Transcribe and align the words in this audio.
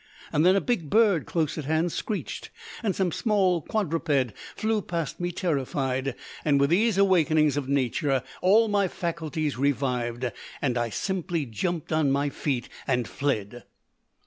Then 0.33 0.55
a 0.55 0.61
big 0.61 0.89
bird 0.89 1.27
close 1.27 1.59
at 1.59 1.65
hand 1.65 1.91
screeched, 1.91 2.49
and 2.81 2.95
some 2.95 3.11
small 3.11 3.61
quadruped 3.61 4.33
flew 4.55 4.81
past 4.81 5.19
me 5.19 5.31
terrified; 5.31 6.15
and 6.43 6.59
with 6.59 6.71
these 6.71 6.97
awakenings 6.97 7.55
of 7.55 7.69
nature 7.69 8.23
all 8.41 8.67
my 8.67 8.87
faculties 8.87 9.59
revived, 9.59 10.25
and 10.59 10.75
I 10.75 10.89
simply 10.89 11.45
jumped 11.45 11.93
on 11.93 12.09
my 12.11 12.29
feet 12.31 12.67
and 12.87 13.07
fled! 13.07 13.65